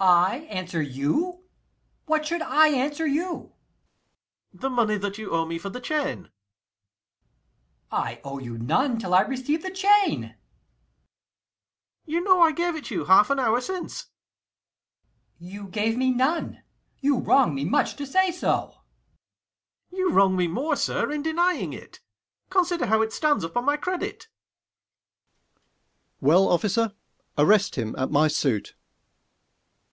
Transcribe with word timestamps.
Ant. 0.00 0.34
E. 0.34 0.36
I 0.36 0.36
answer 0.52 0.82
you! 0.82 1.44
what 2.04 2.26
should 2.26 2.42
I 2.42 2.68
answer 2.68 3.06
you? 3.06 3.26
Ang. 4.52 4.58
The 4.60 4.68
money 4.68 4.98
that 4.98 5.16
you 5.16 5.30
owe 5.30 5.46
me 5.46 5.56
for 5.56 5.70
the 5.70 5.80
chain. 5.80 6.28
Ant. 6.28 6.28
E. 6.28 6.30
I 7.90 8.20
owe 8.22 8.38
you 8.38 8.58
none 8.58 8.98
till 8.98 9.14
I 9.14 9.22
receive 9.22 9.62
the 9.62 9.70
chain. 9.70 10.22
Ang. 10.24 10.34
You 12.04 12.20
know 12.22 12.42
I 12.42 12.52
gave 12.52 12.74
it 12.76 12.90
you 12.90 13.06
half 13.06 13.30
an 13.30 13.38
hour 13.38 13.62
since. 13.62 14.08
65 15.38 15.40
Ant. 15.40 15.42
E. 15.44 15.46
You 15.54 15.64
gave 15.68 15.96
me 15.96 16.10
none: 16.10 16.62
you 17.00 17.18
wrong 17.18 17.54
me 17.54 17.64
much 17.64 17.94
to 17.96 18.04
say 18.04 18.30
so. 18.30 18.82
Ang. 19.90 19.98
You 19.98 20.10
wrong 20.10 20.36
me 20.36 20.48
more, 20.48 20.76
sir, 20.76 21.10
in 21.10 21.22
denying 21.22 21.72
it: 21.72 22.00
Consider 22.50 22.86
how 22.86 23.00
it 23.00 23.14
stands 23.14 23.42
upon 23.42 23.64
my 23.64 23.78
credit. 23.78 24.24
Sec. 24.24 24.30
Mer. 26.20 26.28
Well, 26.28 26.48
officer, 26.48 26.92
arrest 27.38 27.76
him 27.76 27.94
at 27.96 28.10
my 28.10 28.28
suit. 28.28 28.74